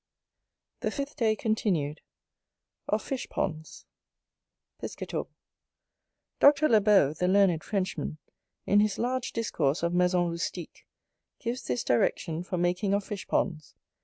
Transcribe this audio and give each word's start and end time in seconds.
The 0.79 0.89
FIFTH 0.89 1.15
day 1.15 1.35
continued 1.35 2.01
Of 2.87 3.03
Fish 3.03 3.29
Ponds 3.29 3.85
Chapter 4.77 4.79
XX 4.79 4.79
Piscator 4.79 5.23
DOCTOR 6.39 6.69
LEBAULT, 6.69 7.19
the 7.19 7.27
learned 7.27 7.63
Frenchman, 7.63 8.17
in 8.65 8.79
his 8.79 8.97
large 8.97 9.31
discourse 9.31 9.83
of 9.83 9.93
Maison 9.93 10.27
Rustique, 10.31 10.87
gives 11.37 11.65
this 11.67 11.83
direction 11.83 12.41
for 12.41 12.57
making 12.57 12.95
of 12.95 13.03
fish 13.03 13.27
ponds. 13.27 13.75